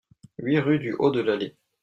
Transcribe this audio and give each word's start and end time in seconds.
huit 0.39 0.57
rue 0.57 0.79
du 0.79 0.93
Haut 0.95 1.11
de 1.11 1.19
l'Allée 1.21 1.55